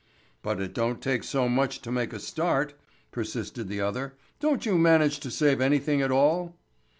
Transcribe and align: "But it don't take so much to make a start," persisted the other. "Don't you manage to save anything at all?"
"But 0.41 0.59
it 0.59 0.73
don't 0.73 0.99
take 0.99 1.23
so 1.23 1.47
much 1.47 1.79
to 1.83 1.91
make 1.91 2.11
a 2.11 2.19
start," 2.19 2.73
persisted 3.11 3.67
the 3.67 3.81
other. 3.81 4.15
"Don't 4.39 4.65
you 4.65 4.79
manage 4.79 5.19
to 5.19 5.29
save 5.29 5.61
anything 5.61 6.01
at 6.01 6.09
all?" 6.11 6.55